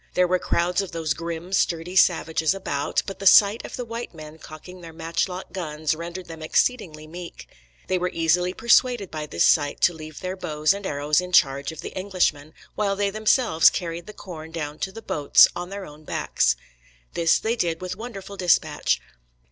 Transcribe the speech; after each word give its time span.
There 0.15 0.27
were 0.27 0.39
crowds 0.39 0.81
of 0.81 0.93
those 0.93 1.13
grim, 1.13 1.53
sturdy 1.53 1.95
savages 1.95 2.55
about; 2.55 3.03
but 3.05 3.19
the 3.19 3.27
sight 3.27 3.63
of 3.63 3.75
the 3.75 3.85
white 3.85 4.15
men 4.15 4.39
cocking 4.39 4.81
their 4.81 4.91
matchlock 4.91 5.51
guns 5.51 5.93
rendered 5.93 6.25
them 6.25 6.41
exceedingly 6.41 7.05
meek. 7.05 7.47
They 7.85 7.99
were 7.99 8.09
easily 8.11 8.51
persuaded 8.51 9.11
by 9.11 9.27
this 9.27 9.45
sight 9.45 9.79
to 9.81 9.93
leave 9.93 10.19
their 10.21 10.35
bows 10.35 10.73
and 10.73 10.87
arrows 10.87 11.21
in 11.21 11.33
charge 11.33 11.71
of 11.71 11.81
the 11.81 11.95
Englishmen, 11.95 12.55
while 12.73 12.95
they 12.95 13.11
themselves 13.11 13.69
carried 13.69 14.07
the 14.07 14.13
corn 14.13 14.49
down 14.49 14.79
to 14.79 14.91
the 14.91 15.03
boats 15.03 15.47
on 15.55 15.69
their 15.69 15.85
own 15.85 16.03
backs. 16.03 16.55
This 17.13 17.37
they 17.37 17.55
did 17.55 17.79
with 17.79 17.95
wonderful 17.95 18.37
dispatch. 18.37 18.99